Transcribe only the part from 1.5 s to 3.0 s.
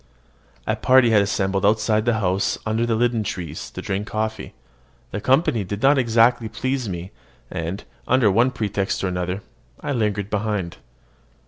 outside the house under the